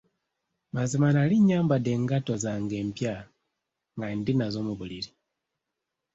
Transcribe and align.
Mazima 0.75 1.07
nali 1.15 1.35
nyambadde 1.47 1.89
engatto 1.97 2.33
zange 2.43 2.75
empya 2.83 3.15
nga 3.95 4.07
ndi 4.19 4.33
nazo 4.35 4.59
mu 4.67 4.73
buliri. 4.79 5.09